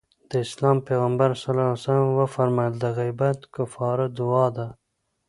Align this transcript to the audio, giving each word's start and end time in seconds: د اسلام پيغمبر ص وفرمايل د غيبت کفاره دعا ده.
د 0.29 0.31
اسلام 0.45 0.77
پيغمبر 0.87 1.29
ص 1.81 1.85
وفرمايل 2.19 2.73
د 2.79 2.85
غيبت 2.97 3.39
کفاره 3.55 4.05
دعا 4.17 4.47
ده. 4.57 4.67